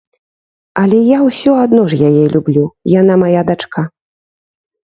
Але 0.83 1.01
я 1.07 1.19
ўсё 1.27 1.51
адно 1.65 1.83
ж 1.91 1.99
яе 2.09 2.23
люблю, 2.37 2.63
яна 3.01 3.19
мая 3.25 3.41
дачка. 3.51 3.81